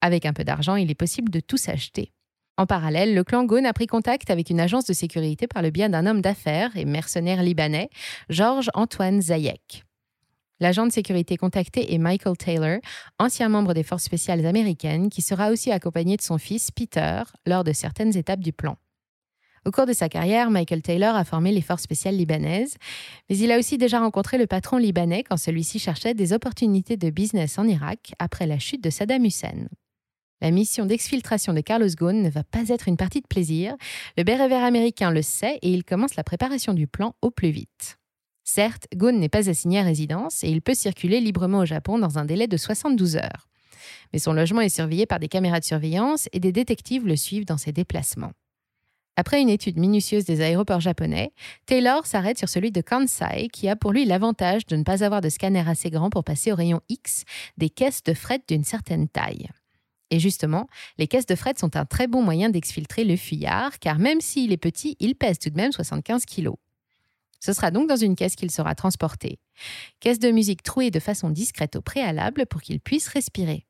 Avec 0.00 0.26
un 0.26 0.32
peu 0.32 0.44
d'argent, 0.44 0.76
il 0.76 0.90
est 0.90 0.96
possible 0.96 1.30
de 1.30 1.40
tout 1.40 1.56
s'acheter. 1.56 2.12
En 2.56 2.66
parallèle, 2.66 3.14
le 3.14 3.24
clan 3.24 3.44
Ghosn 3.44 3.66
a 3.66 3.72
pris 3.72 3.86
contact 3.86 4.30
avec 4.30 4.50
une 4.50 4.60
agence 4.60 4.84
de 4.84 4.92
sécurité 4.92 5.46
par 5.46 5.62
le 5.62 5.70
biais 5.70 5.88
d'un 5.88 6.06
homme 6.06 6.20
d'affaires 6.20 6.76
et 6.76 6.84
mercenaire 6.84 7.42
libanais, 7.42 7.88
Georges 8.28 8.70
Antoine 8.74 9.22
Zayek. 9.22 9.84
L'agent 10.62 10.86
de 10.86 10.92
sécurité 10.92 11.36
contacté 11.36 11.92
est 11.92 11.98
Michael 11.98 12.36
Taylor, 12.36 12.78
ancien 13.18 13.48
membre 13.48 13.74
des 13.74 13.82
forces 13.82 14.04
spéciales 14.04 14.46
américaines, 14.46 15.10
qui 15.10 15.20
sera 15.20 15.50
aussi 15.50 15.72
accompagné 15.72 16.16
de 16.16 16.22
son 16.22 16.38
fils 16.38 16.70
Peter 16.70 17.22
lors 17.46 17.64
de 17.64 17.72
certaines 17.72 18.16
étapes 18.16 18.38
du 18.38 18.52
plan. 18.52 18.76
Au 19.66 19.72
cours 19.72 19.86
de 19.86 19.92
sa 19.92 20.08
carrière, 20.08 20.52
Michael 20.52 20.82
Taylor 20.82 21.16
a 21.16 21.24
formé 21.24 21.50
les 21.50 21.62
forces 21.62 21.82
spéciales 21.82 22.14
libanaises, 22.14 22.76
mais 23.28 23.38
il 23.38 23.50
a 23.50 23.58
aussi 23.58 23.76
déjà 23.76 23.98
rencontré 23.98 24.38
le 24.38 24.46
patron 24.46 24.76
libanais 24.76 25.24
quand 25.24 25.36
celui-ci 25.36 25.80
cherchait 25.80 26.14
des 26.14 26.32
opportunités 26.32 26.96
de 26.96 27.10
business 27.10 27.58
en 27.58 27.66
Irak 27.66 28.12
après 28.20 28.46
la 28.46 28.60
chute 28.60 28.84
de 28.84 28.90
Saddam 28.90 29.24
Hussein. 29.24 29.66
La 30.40 30.52
mission 30.52 30.86
d'exfiltration 30.86 31.54
de 31.54 31.60
Carlos 31.60 31.88
Ghosn 31.88 32.22
ne 32.22 32.30
va 32.30 32.44
pas 32.44 32.68
être 32.68 32.86
une 32.86 32.96
partie 32.96 33.20
de 33.20 33.26
plaisir. 33.26 33.74
Le 34.16 34.22
béret 34.22 34.46
vert 34.46 34.62
américain 34.62 35.10
le 35.10 35.22
sait 35.22 35.58
et 35.60 35.72
il 35.72 35.82
commence 35.82 36.14
la 36.14 36.22
préparation 36.22 36.72
du 36.72 36.86
plan 36.86 37.16
au 37.20 37.32
plus 37.32 37.50
vite. 37.50 37.98
Certes, 38.44 38.86
Ghosn 38.94 39.18
n'est 39.18 39.28
pas 39.28 39.48
assigné 39.48 39.78
à 39.78 39.82
résidence 39.82 40.42
et 40.44 40.48
il 40.48 40.62
peut 40.62 40.74
circuler 40.74 41.20
librement 41.20 41.60
au 41.60 41.66
Japon 41.66 41.98
dans 41.98 42.18
un 42.18 42.24
délai 42.24 42.48
de 42.48 42.56
72 42.56 43.16
heures. 43.16 43.48
Mais 44.12 44.18
son 44.18 44.32
logement 44.32 44.60
est 44.60 44.68
surveillé 44.68 45.06
par 45.06 45.18
des 45.18 45.28
caméras 45.28 45.60
de 45.60 45.64
surveillance 45.64 46.28
et 46.32 46.40
des 46.40 46.52
détectives 46.52 47.06
le 47.06 47.16
suivent 47.16 47.46
dans 47.46 47.58
ses 47.58 47.72
déplacements. 47.72 48.32
Après 49.16 49.42
une 49.42 49.50
étude 49.50 49.78
minutieuse 49.78 50.24
des 50.24 50.40
aéroports 50.40 50.80
japonais, 50.80 51.32
Taylor 51.66 52.06
s'arrête 52.06 52.38
sur 52.38 52.48
celui 52.48 52.72
de 52.72 52.80
Kansai, 52.80 53.48
qui 53.52 53.68
a 53.68 53.76
pour 53.76 53.92
lui 53.92 54.06
l'avantage 54.06 54.64
de 54.66 54.74
ne 54.74 54.84
pas 54.84 55.04
avoir 55.04 55.20
de 55.20 55.28
scanner 55.28 55.62
assez 55.68 55.90
grand 55.90 56.08
pour 56.08 56.24
passer 56.24 56.50
au 56.50 56.54
rayon 56.54 56.80
X 56.88 57.24
des 57.58 57.68
caisses 57.68 58.02
de 58.02 58.14
fret 58.14 58.40
d'une 58.48 58.64
certaine 58.64 59.08
taille. 59.08 59.48
Et 60.10 60.18
justement, 60.18 60.66
les 60.98 61.08
caisses 61.08 61.26
de 61.26 61.34
fret 61.34 61.54
sont 61.58 61.76
un 61.76 61.84
très 61.84 62.06
bon 62.06 62.22
moyen 62.22 62.48
d'exfiltrer 62.48 63.04
le 63.04 63.16
fuyard, 63.16 63.78
car 63.78 63.98
même 63.98 64.20
s'il 64.20 64.52
est 64.52 64.58
petit, 64.58 64.96
il 64.98 65.14
pèse 65.14 65.38
tout 65.38 65.50
de 65.50 65.56
même 65.56 65.72
75 65.72 66.24
kg. 66.24 66.50
Ce 67.44 67.52
sera 67.52 67.72
donc 67.72 67.88
dans 67.88 67.96
une 67.96 68.14
caisse 68.14 68.36
qu'il 68.36 68.52
sera 68.52 68.76
transporté. 68.76 69.40
Caisse 69.98 70.20
de 70.20 70.30
musique 70.30 70.62
trouée 70.62 70.92
de 70.92 71.00
façon 71.00 71.28
discrète 71.28 71.74
au 71.74 71.80
préalable 71.82 72.46
pour 72.46 72.62
qu'il 72.62 72.78
puisse 72.78 73.08
respirer. 73.08 73.66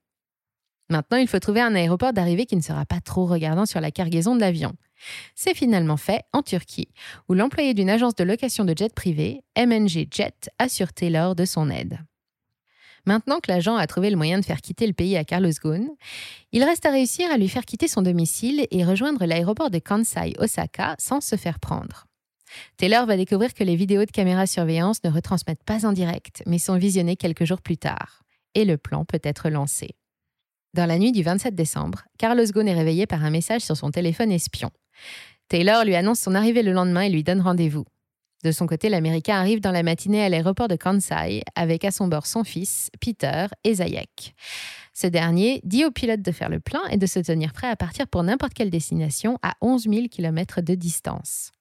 Maintenant, 0.90 1.16
il 1.16 1.26
faut 1.26 1.38
trouver 1.38 1.62
un 1.62 1.74
aéroport 1.74 2.12
d'arrivée 2.12 2.44
qui 2.44 2.56
ne 2.56 2.60
sera 2.60 2.84
pas 2.84 3.00
trop 3.00 3.24
regardant 3.24 3.64
sur 3.64 3.80
la 3.80 3.90
cargaison 3.90 4.34
de 4.34 4.40
l'avion. 4.40 4.74
C'est 5.34 5.54
finalement 5.54 5.96
fait 5.96 6.22
en 6.34 6.42
Turquie, 6.42 6.88
où 7.30 7.34
l'employé 7.34 7.72
d'une 7.72 7.88
agence 7.88 8.14
de 8.14 8.24
location 8.24 8.66
de 8.66 8.76
jet 8.76 8.92
privé, 8.94 9.42
MNG 9.56 10.06
Jet, 10.10 10.50
assure 10.58 10.92
Taylor 10.92 11.34
de 11.34 11.46
son 11.46 11.70
aide. 11.70 11.98
Maintenant 13.06 13.40
que 13.40 13.50
l'agent 13.50 13.76
a 13.76 13.86
trouvé 13.86 14.10
le 14.10 14.16
moyen 14.16 14.38
de 14.38 14.44
faire 14.44 14.60
quitter 14.60 14.86
le 14.86 14.92
pays 14.92 15.16
à 15.16 15.24
Carlos 15.24 15.50
Ghosn, 15.62 15.88
il 16.52 16.62
reste 16.62 16.84
à 16.84 16.90
réussir 16.90 17.30
à 17.32 17.38
lui 17.38 17.48
faire 17.48 17.64
quitter 17.64 17.88
son 17.88 18.02
domicile 18.02 18.66
et 18.70 18.84
rejoindre 18.84 19.24
l'aéroport 19.24 19.70
de 19.70 19.78
Kansai 19.78 20.34
Osaka 20.38 20.94
sans 20.98 21.22
se 21.22 21.36
faire 21.36 21.58
prendre. 21.58 22.06
Taylor 22.76 23.06
va 23.06 23.16
découvrir 23.16 23.54
que 23.54 23.64
les 23.64 23.76
vidéos 23.76 24.04
de 24.04 24.10
caméra 24.10 24.46
surveillance 24.46 25.02
ne 25.04 25.10
retransmettent 25.10 25.64
pas 25.64 25.86
en 25.86 25.92
direct, 25.92 26.42
mais 26.46 26.58
sont 26.58 26.76
visionnées 26.76 27.16
quelques 27.16 27.44
jours 27.44 27.60
plus 27.60 27.76
tard. 27.76 28.22
Et 28.54 28.64
le 28.64 28.76
plan 28.76 29.04
peut 29.04 29.20
être 29.22 29.48
lancé. 29.48 29.90
Dans 30.74 30.86
la 30.86 30.98
nuit 30.98 31.12
du 31.12 31.22
27 31.22 31.54
décembre, 31.54 32.02
Carlos 32.18 32.46
Ghosn 32.46 32.68
est 32.68 32.74
réveillé 32.74 33.06
par 33.06 33.24
un 33.24 33.30
message 33.30 33.60
sur 33.60 33.76
son 33.76 33.90
téléphone 33.90 34.32
espion. 34.32 34.70
Taylor 35.48 35.84
lui 35.84 35.94
annonce 35.94 36.20
son 36.20 36.34
arrivée 36.34 36.62
le 36.62 36.72
lendemain 36.72 37.02
et 37.02 37.10
lui 37.10 37.22
donne 37.22 37.42
rendez-vous. 37.42 37.84
De 38.42 38.50
son 38.50 38.66
côté, 38.66 38.88
l'Américain 38.88 39.36
arrive 39.36 39.60
dans 39.60 39.70
la 39.70 39.82
matinée 39.82 40.24
à 40.24 40.28
l'aéroport 40.28 40.68
de 40.68 40.76
Kansai 40.76 41.42
avec 41.54 41.84
à 41.84 41.90
son 41.90 42.08
bord 42.08 42.26
son 42.26 42.42
fils, 42.42 42.90
Peter 43.00 43.46
et 43.62 43.74
Zayek. 43.74 44.34
Ce 44.94 45.06
dernier 45.06 45.60
dit 45.64 45.84
au 45.84 45.90
pilote 45.90 46.22
de 46.22 46.32
faire 46.32 46.48
le 46.48 46.58
plein 46.58 46.82
et 46.90 46.96
de 46.96 47.06
se 47.06 47.20
tenir 47.20 47.52
prêt 47.52 47.68
à 47.68 47.76
partir 47.76 48.08
pour 48.08 48.22
n'importe 48.22 48.54
quelle 48.54 48.70
destination 48.70 49.38
à 49.42 49.54
11 49.60 49.84
000 49.84 50.08
km 50.10 50.60
de 50.60 50.74
distance. 50.74 51.52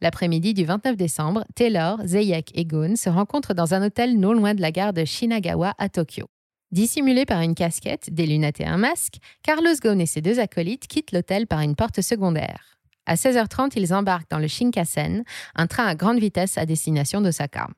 L'après-midi 0.00 0.54
du 0.54 0.64
29 0.64 0.96
décembre, 0.96 1.44
Taylor, 1.56 1.98
Zayek 2.04 2.52
et 2.54 2.64
Gon 2.64 2.94
se 2.94 3.10
rencontrent 3.10 3.54
dans 3.54 3.74
un 3.74 3.84
hôtel 3.84 4.18
non 4.18 4.32
loin 4.32 4.54
de 4.54 4.60
la 4.60 4.70
gare 4.70 4.92
de 4.92 5.04
Shinagawa 5.04 5.74
à 5.76 5.88
Tokyo. 5.88 6.26
Dissimulé 6.70 7.24
par 7.24 7.40
une 7.40 7.54
casquette, 7.54 8.12
des 8.12 8.26
lunettes 8.26 8.60
et 8.60 8.66
un 8.66 8.76
masque, 8.76 9.14
Carlos 9.42 9.74
Ghosn 9.82 10.00
et 10.00 10.06
ses 10.06 10.20
deux 10.20 10.38
acolytes 10.38 10.86
quittent 10.86 11.12
l'hôtel 11.12 11.46
par 11.46 11.60
une 11.60 11.74
porte 11.74 12.00
secondaire. 12.00 12.78
À 13.06 13.14
16h30, 13.14 13.72
ils 13.74 13.92
embarquent 13.92 14.30
dans 14.30 14.38
le 14.38 14.46
Shinkansen, 14.46 15.24
un 15.56 15.66
train 15.66 15.86
à 15.86 15.94
grande 15.94 16.20
vitesse 16.20 16.58
à 16.58 16.66
destination 16.66 17.20
d'Osaka. 17.20 17.68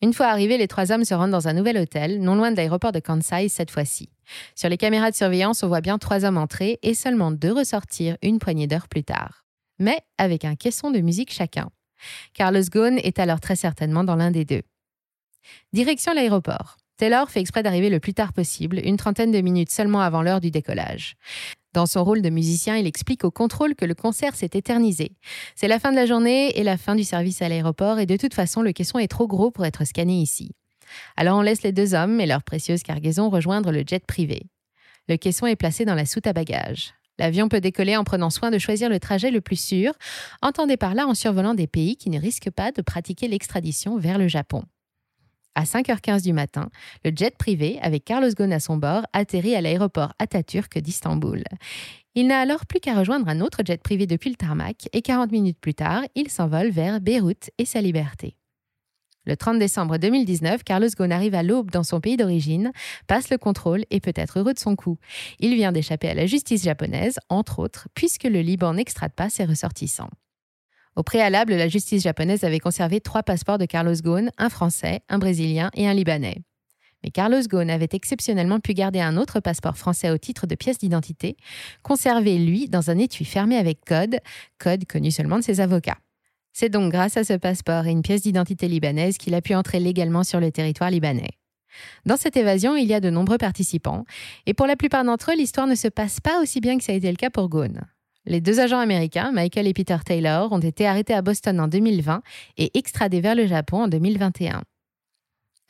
Une 0.00 0.14
fois 0.14 0.26
arrivés, 0.26 0.56
les 0.56 0.68
trois 0.68 0.92
hommes 0.92 1.04
se 1.04 1.12
rendent 1.12 1.32
dans 1.32 1.48
un 1.48 1.52
nouvel 1.52 1.76
hôtel, 1.76 2.22
non 2.22 2.36
loin 2.36 2.52
de 2.52 2.56
l'aéroport 2.56 2.92
de 2.92 3.00
Kansai 3.00 3.48
cette 3.50 3.70
fois-ci. 3.70 4.08
Sur 4.54 4.70
les 4.70 4.78
caméras 4.78 5.10
de 5.10 5.16
surveillance, 5.16 5.62
on 5.62 5.68
voit 5.68 5.82
bien 5.82 5.98
trois 5.98 6.24
hommes 6.24 6.38
entrer 6.38 6.78
et 6.82 6.94
seulement 6.94 7.32
deux 7.32 7.52
ressortir 7.52 8.16
une 8.22 8.38
poignée 8.38 8.66
d'heures 8.66 8.88
plus 8.88 9.04
tard. 9.04 9.44
Mais 9.80 10.00
avec 10.18 10.44
un 10.44 10.54
caisson 10.54 10.92
de 10.92 11.00
musique 11.00 11.32
chacun. 11.32 11.70
Carlos 12.34 12.62
Ghosn 12.70 12.98
est 12.98 13.18
alors 13.18 13.40
très 13.40 13.56
certainement 13.56 14.04
dans 14.04 14.16
l'un 14.16 14.30
des 14.30 14.44
deux. 14.44 14.62
Direction 15.72 16.12
l'aéroport. 16.12 16.76
Taylor 16.96 17.30
fait 17.30 17.40
exprès 17.40 17.62
d'arriver 17.62 17.88
le 17.88 17.98
plus 17.98 18.12
tard 18.12 18.34
possible, 18.34 18.78
une 18.84 18.98
trentaine 18.98 19.32
de 19.32 19.40
minutes 19.40 19.70
seulement 19.70 20.00
avant 20.00 20.20
l'heure 20.20 20.40
du 20.40 20.50
décollage. 20.50 21.16
Dans 21.72 21.86
son 21.86 22.04
rôle 22.04 22.20
de 22.20 22.28
musicien, 22.28 22.76
il 22.76 22.86
explique 22.86 23.24
au 23.24 23.30
contrôle 23.30 23.74
que 23.74 23.86
le 23.86 23.94
concert 23.94 24.34
s'est 24.34 24.50
éternisé. 24.52 25.12
C'est 25.54 25.68
la 25.68 25.78
fin 25.78 25.92
de 25.92 25.96
la 25.96 26.04
journée 26.04 26.58
et 26.58 26.62
la 26.62 26.76
fin 26.76 26.94
du 26.94 27.04
service 27.04 27.40
à 27.40 27.48
l'aéroport 27.48 27.98
et 28.00 28.06
de 28.06 28.16
toute 28.16 28.34
façon, 28.34 28.60
le 28.60 28.72
caisson 28.72 28.98
est 28.98 29.08
trop 29.08 29.26
gros 29.26 29.50
pour 29.50 29.64
être 29.64 29.86
scanné 29.86 30.20
ici. 30.20 30.50
Alors 31.16 31.38
on 31.38 31.42
laisse 31.42 31.62
les 31.62 31.72
deux 31.72 31.94
hommes 31.94 32.20
et 32.20 32.26
leur 32.26 32.42
précieuse 32.42 32.82
cargaison 32.82 33.30
rejoindre 33.30 33.72
le 33.72 33.82
jet 33.86 34.04
privé. 34.04 34.42
Le 35.08 35.16
caisson 35.16 35.46
est 35.46 35.56
placé 35.56 35.86
dans 35.86 35.94
la 35.94 36.06
soute 36.06 36.26
à 36.26 36.34
bagages. 36.34 36.92
L'avion 37.20 37.50
peut 37.50 37.60
décoller 37.60 37.98
en 37.98 38.02
prenant 38.02 38.30
soin 38.30 38.50
de 38.50 38.56
choisir 38.56 38.88
le 38.88 38.98
trajet 38.98 39.30
le 39.30 39.42
plus 39.42 39.60
sûr, 39.60 39.92
entendez 40.40 40.78
par 40.78 40.94
là 40.94 41.06
en 41.06 41.12
survolant 41.12 41.52
des 41.52 41.66
pays 41.66 41.96
qui 41.96 42.08
ne 42.08 42.18
risquent 42.18 42.50
pas 42.50 42.72
de 42.72 42.80
pratiquer 42.80 43.28
l'extradition 43.28 43.98
vers 43.98 44.16
le 44.16 44.26
Japon. 44.26 44.64
À 45.54 45.64
5h15 45.64 46.22
du 46.22 46.32
matin, 46.32 46.70
le 47.04 47.12
jet 47.14 47.36
privé, 47.36 47.78
avec 47.82 48.06
Carlos 48.06 48.30
Ghosn 48.30 48.54
à 48.54 48.58
son 48.58 48.78
bord, 48.78 49.02
atterrit 49.12 49.54
à 49.54 49.60
l'aéroport 49.60 50.14
Atatürk 50.18 50.78
d'Istanbul. 50.78 51.44
Il 52.14 52.26
n'a 52.26 52.40
alors 52.40 52.64
plus 52.64 52.80
qu'à 52.80 52.94
rejoindre 52.94 53.28
un 53.28 53.42
autre 53.42 53.60
jet 53.66 53.82
privé 53.82 54.06
depuis 54.06 54.30
le 54.30 54.36
tarmac 54.36 54.88
et 54.94 55.02
40 55.02 55.30
minutes 55.30 55.58
plus 55.60 55.74
tard, 55.74 56.02
il 56.14 56.30
s'envole 56.30 56.70
vers 56.70 57.02
Beyrouth 57.02 57.50
et 57.58 57.66
sa 57.66 57.82
liberté. 57.82 58.39
Le 59.26 59.36
30 59.36 59.58
décembre 59.58 59.98
2019, 59.98 60.64
Carlos 60.64 60.88
Ghosn 60.96 61.12
arrive 61.12 61.34
à 61.34 61.42
l'aube 61.42 61.70
dans 61.70 61.82
son 61.82 62.00
pays 62.00 62.16
d'origine, 62.16 62.72
passe 63.06 63.28
le 63.28 63.36
contrôle 63.36 63.84
et 63.90 64.00
peut 64.00 64.14
être 64.16 64.38
heureux 64.38 64.54
de 64.54 64.58
son 64.58 64.76
coup. 64.76 64.96
Il 65.40 65.54
vient 65.54 65.72
d'échapper 65.72 66.08
à 66.08 66.14
la 66.14 66.24
justice 66.24 66.64
japonaise, 66.64 67.18
entre 67.28 67.58
autres, 67.58 67.88
puisque 67.94 68.24
le 68.24 68.40
Liban 68.40 68.74
n'extrade 68.74 69.12
pas 69.12 69.28
ses 69.28 69.44
ressortissants. 69.44 70.10
Au 70.96 71.02
préalable, 71.02 71.54
la 71.54 71.68
justice 71.68 72.02
japonaise 72.02 72.44
avait 72.44 72.58
conservé 72.58 73.00
trois 73.00 73.22
passeports 73.22 73.58
de 73.58 73.66
Carlos 73.66 73.94
Ghosn, 73.94 74.30
un 74.38 74.48
français, 74.48 75.00
un 75.08 75.18
brésilien 75.18 75.70
et 75.74 75.86
un 75.86 75.94
libanais. 75.94 76.42
Mais 77.04 77.10
Carlos 77.10 77.42
Ghosn 77.42 77.70
avait 77.70 77.88
exceptionnellement 77.92 78.60
pu 78.60 78.74
garder 78.74 79.00
un 79.00 79.16
autre 79.16 79.40
passeport 79.40 79.76
français 79.76 80.10
au 80.10 80.18
titre 80.18 80.46
de 80.46 80.54
pièce 80.54 80.78
d'identité, 80.78 81.36
conservé, 81.82 82.38
lui, 82.38 82.68
dans 82.68 82.90
un 82.90 82.98
étui 82.98 83.24
fermé 83.24 83.56
avec 83.56 83.84
code, 83.84 84.18
code 84.58 84.86
connu 84.86 85.10
seulement 85.10 85.38
de 85.38 85.44
ses 85.44 85.60
avocats. 85.60 85.98
C'est 86.60 86.68
donc 86.68 86.92
grâce 86.92 87.16
à 87.16 87.24
ce 87.24 87.32
passeport 87.32 87.86
et 87.86 87.90
une 87.90 88.02
pièce 88.02 88.20
d'identité 88.20 88.68
libanaise 88.68 89.16
qu'il 89.16 89.34
a 89.34 89.40
pu 89.40 89.54
entrer 89.54 89.80
légalement 89.80 90.24
sur 90.24 90.40
le 90.40 90.52
territoire 90.52 90.90
libanais. 90.90 91.30
Dans 92.04 92.18
cette 92.18 92.36
évasion, 92.36 92.76
il 92.76 92.86
y 92.86 92.92
a 92.92 93.00
de 93.00 93.08
nombreux 93.08 93.38
participants, 93.38 94.04
et 94.44 94.52
pour 94.52 94.66
la 94.66 94.76
plupart 94.76 95.02
d'entre 95.02 95.30
eux, 95.30 95.36
l'histoire 95.36 95.66
ne 95.66 95.74
se 95.74 95.88
passe 95.88 96.20
pas 96.20 96.38
aussi 96.42 96.60
bien 96.60 96.76
que 96.76 96.84
ça 96.84 96.92
a 96.92 96.96
été 96.96 97.10
le 97.10 97.16
cas 97.16 97.30
pour 97.30 97.48
Ghosn. 97.48 97.80
Les 98.26 98.42
deux 98.42 98.60
agents 98.60 98.78
américains, 98.78 99.32
Michael 99.32 99.68
et 99.68 99.72
Peter 99.72 99.96
Taylor, 100.04 100.52
ont 100.52 100.58
été 100.58 100.86
arrêtés 100.86 101.14
à 101.14 101.22
Boston 101.22 101.58
en 101.60 101.66
2020 101.66 102.20
et 102.58 102.76
extradés 102.76 103.22
vers 103.22 103.36
le 103.36 103.46
Japon 103.46 103.84
en 103.84 103.88
2021. 103.88 104.62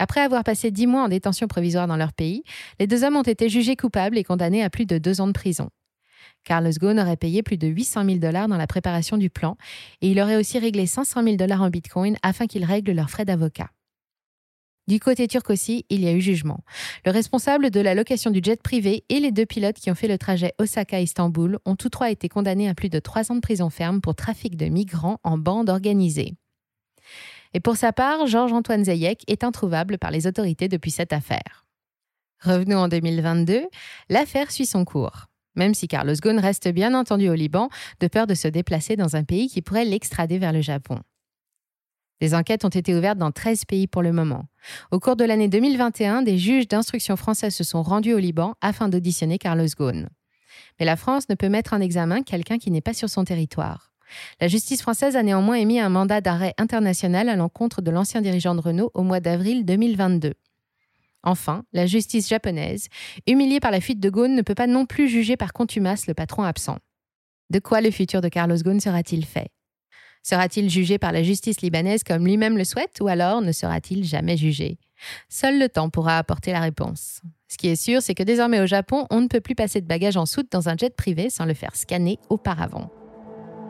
Après 0.01 0.23
avoir 0.23 0.43
passé 0.43 0.73
dix 0.73 0.89
mois 0.89 1.05
en 1.05 1.09
détention 1.09 1.47
provisoire 1.47 1.87
dans 1.87 1.99
leur 1.99 2.13
pays, 2.13 2.43
les 2.81 2.89
deux 2.89 3.05
hommes 3.05 3.17
ont 3.17 3.23
été 3.23 3.49
jugés 3.49 3.77
coupables 3.77 4.19
et 4.19 4.25
condamnés 4.25 4.65
à 4.65 4.71
plus 4.71 4.87
de 4.87 4.99
deux 4.99 5.21
ans 5.21 5.29
de 5.29 5.33
prison. 5.33 5.71
Carlos 6.45 6.73
Ghosn 6.79 6.99
aurait 6.99 7.17
payé 7.17 7.43
plus 7.43 7.59
de 7.59 7.67
800 7.67 8.05
000 8.05 8.19
dollars 8.19 8.49
dans 8.49 8.57
la 8.57 8.67
préparation 8.67 9.17
du 9.17 9.31
plan 9.31 9.57
et 10.01 10.11
il 10.11 10.21
aurait 10.21 10.37
aussi 10.37 10.59
réglé 10.59 10.87
500 10.87 11.23
000 11.23 11.37
dollars 11.37 11.63
en 11.63 11.71
bitcoin 11.71 12.17
afin 12.23 12.47
qu'ils 12.47 12.65
règlent 12.65 12.93
leurs 12.93 13.11
frais 13.11 13.25
d'avocat. 13.25 13.71
Du 14.91 14.99
côté 14.99 15.29
turc 15.29 15.49
aussi, 15.51 15.87
il 15.89 16.01
y 16.01 16.09
a 16.09 16.13
eu 16.13 16.21
jugement. 16.21 16.65
Le 17.05 17.13
responsable 17.13 17.71
de 17.71 17.81
la 17.81 17.95
location 17.95 18.33
du 18.33 18.41
jet 18.43 18.61
privé 18.61 19.05
et 19.09 19.21
les 19.21 19.31
deux 19.31 19.47
pilotes 19.47 19.77
qui 19.77 19.89
ont 19.89 19.95
fait 19.95 20.09
le 20.09 20.19
trajet 20.19 20.53
Osaka-Istanbul 20.59 21.61
ont 21.65 21.77
tous 21.77 21.91
trois 21.91 22.11
été 22.11 22.29
condamnés 22.29 22.69
à 22.69 22.75
plus 22.75 22.89
de 22.89 22.99
trois 22.99 23.31
ans 23.31 23.37
de 23.37 23.41
prison 23.41 23.71
ferme 23.71 24.01
pour 24.01 24.17
trafic 24.17 24.57
de 24.57 24.67
migrants 24.67 25.19
en 25.23 25.39
bande 25.39 25.71
organisée. 25.71 26.35
Et 27.55 27.61
pour 27.61 27.77
sa 27.77 27.93
part, 27.93 28.27
Georges-Antoine 28.27 28.85
Zayek 28.85 29.23
est 29.29 29.45
introuvable 29.45 29.97
par 29.97 30.11
les 30.11 30.27
autorités 30.27 30.67
depuis 30.67 30.91
cette 30.91 31.13
affaire. 31.13 31.67
Revenons 32.43 32.79
en 32.79 32.89
2022, 32.89 33.69
l'affaire 34.09 34.51
suit 34.51 34.67
son 34.67 34.85
cours. 34.85 35.30
Même 35.57 35.75
si 35.75 35.89
Carlos 35.89 36.15
Ghosn 36.15 36.39
reste 36.39 36.69
bien 36.69 36.95
entendu 36.95 37.29
au 37.29 37.35
Liban, 37.35 37.69
de 38.01 38.09
peur 38.09 38.27
de 38.27 38.35
se 38.35 38.49
déplacer 38.49 38.97
dans 38.97 39.17
un 39.17 39.25
pays 39.25 39.49
qui 39.49 39.63
pourrait 39.63 39.85
l'extrader 39.85 40.39
vers 40.39 40.53
le 40.53 40.61
Japon. 40.61 41.01
Des 42.21 42.35
enquêtes 42.35 42.65
ont 42.65 42.69
été 42.69 42.95
ouvertes 42.95 43.19
dans 43.19 43.33
13 43.33 43.65
pays 43.65 43.87
pour 43.87 44.03
le 44.03 44.13
moment. 44.13 44.45
Au 44.91 45.01
cours 45.01 45.17
de 45.17 45.25
l'année 45.25 45.49
2021, 45.49 46.23
des 46.23 46.37
juges 46.37 46.69
d'instruction 46.69 47.17
français 47.17 47.51
se 47.51 47.65
sont 47.65 47.83
rendus 47.83 48.13
au 48.13 48.19
Liban 48.19 48.55
afin 48.61 48.89
d'auditionner 48.89 49.39
Carlos 49.39 49.67
Ghosn. 49.77 50.09
Mais 50.79 50.87
la 50.87 50.97
France 50.97 51.29
ne 51.31 51.35
peut 51.35 51.49
mettre 51.49 51.73
en 51.73 51.81
examen 51.81 52.23
quelqu'un 52.23 52.59
qui 52.59 52.71
n'est 52.71 52.83
pas 52.83 52.93
sur 52.93 53.09
son 53.09 53.25
territoire. 53.25 53.93
La 54.41 54.49
justice 54.49 54.83
française 54.83 55.17
a 55.17 55.23
néanmoins 55.23 55.55
émis 55.55 55.81
un 55.81 55.89
mandat 55.89 56.21
d'arrêt 56.21 56.53
international 56.59 57.29
à 57.29 57.37
l'encontre 57.37 57.81
de 57.81 57.91
l'ancien 57.91 58.21
dirigeant 58.21 58.55
de 58.55 58.61
Renault 58.61 58.91
au 58.93 59.03
mois 59.03 59.21
d'avril 59.21 59.65
2022. 59.65 60.35
Enfin, 61.23 61.65
la 61.73 61.87
justice 61.87 62.29
japonaise, 62.29 62.89
humiliée 63.27 63.61
par 63.61 63.71
la 63.71 63.81
fuite 63.81 64.01
de 64.01 64.11
Ghosn, 64.11 64.35
ne 64.35 64.43
peut 64.43 64.55
pas 64.55 64.67
non 64.67 64.87
plus 64.87 65.09
juger 65.09 65.37
par 65.37 65.53
contumace 65.53 66.07
le 66.07 66.15
patron 66.15 66.43
absent. 66.43 66.79
De 67.51 67.59
quoi 67.59 67.81
le 67.81 67.91
futur 67.91 68.21
de 68.21 68.29
Carlos 68.29 68.57
Ghosn 68.57 68.81
sera-t-il 68.81 69.25
fait? 69.25 69.49
Sera-t-il 70.23 70.69
jugé 70.69 70.99
par 70.99 71.13
la 71.13 71.23
justice 71.23 71.63
libanaise 71.63 72.05
comme 72.05 72.27
lui-même 72.27 72.59
le 72.59 72.65
souhaite 72.65 72.99
ou 73.01 73.09
alors 73.09 73.41
ne 73.41 73.53
sera-t-il 73.53 74.05
jamais 74.05 74.37
jugé? 74.37 74.79
Seul 75.29 75.59
le 75.59 75.69
temps 75.69 75.89
pourra 75.89 76.19
apporter 76.19 76.53
la 76.53 76.61
réponse. 76.61 77.23
Ce 77.49 77.57
qui 77.57 77.69
est 77.69 77.77
sûr, 77.77 78.03
c'est 78.03 78.15
que 78.15 78.23
désormais 78.23 78.61
au 78.61 78.67
Japon, 78.67 79.07
on 79.11 79.21
ne 79.23 79.29
peut 79.29 79.41
plus 79.41 79.55
passer 79.55 79.81
de 79.81 79.87
bagages 79.87 80.19
en 80.19 80.27
soute 80.27 80.53
dans 80.53 80.69
un 80.69 80.77
jet 80.77 80.95
privé 80.95 81.31
sans 81.31 81.47
le 81.47 81.55
faire 81.55 81.75
scanner 81.75 82.19
auparavant. 82.29 82.91